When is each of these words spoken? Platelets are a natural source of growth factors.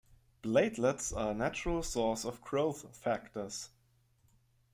Platelets 0.41 1.15
are 1.15 1.29
a 1.29 1.33
natural 1.35 1.83
source 1.83 2.25
of 2.25 2.41
growth 2.41 2.97
factors. 2.97 3.69